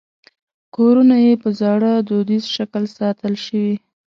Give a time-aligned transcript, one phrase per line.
[0.75, 3.75] کورونه یې په زاړه دودیز شکل ساتل شوي.